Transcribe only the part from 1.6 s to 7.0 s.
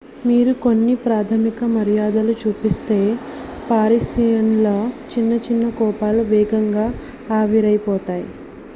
మర్యాదలు చూపిస్తే పారిసియన్ల చిన్న చిన్న కోపాలు వేగంగా